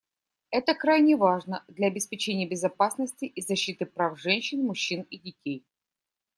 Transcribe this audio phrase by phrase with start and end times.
[0.49, 5.63] Это крайне важно для обеспечения безопасности и защиты прав женщин, мужчин и детей.